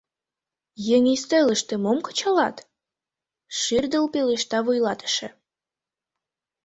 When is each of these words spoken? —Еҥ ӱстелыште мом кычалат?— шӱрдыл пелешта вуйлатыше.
—Еҥ 0.95 1.03
ӱстелыште 1.15 1.73
мом 1.83 1.97
кычалат?— 2.07 2.57
шӱрдыл 3.59 4.05
пелешта 4.13 4.59
вуйлатыше. 4.65 5.27